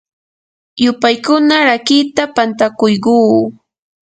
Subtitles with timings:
[0.83, 3.15] yupaykuna rakiita pantakuyquu.